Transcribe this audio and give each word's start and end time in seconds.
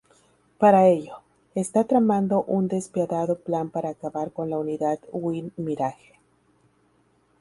Para 0.57 0.87
ello, 0.87 1.17
está 1.53 1.83
tramando 1.83 2.41
un 2.45 2.67
despiadado 2.67 3.37
plan 3.37 3.69
para 3.69 3.89
acabar 3.89 4.31
con 4.33 4.49
la 4.49 4.57
unidad 4.57 4.97
"Win 5.11 5.53
Mirage". 5.57 6.19